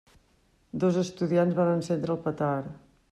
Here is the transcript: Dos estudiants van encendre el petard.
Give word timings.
Dos 0.83 0.97
estudiants 1.01 1.59
van 1.59 1.69
encendre 1.75 2.15
el 2.17 2.21
petard. 2.29 2.75